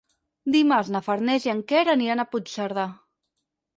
Dimarts 0.53 0.87
na 0.95 1.01
Farners 1.09 1.45
i 1.49 1.53
en 1.55 1.61
Quer 1.73 1.83
aniran 1.95 2.25
a 2.25 2.29
Puigcerdà. 2.33 2.87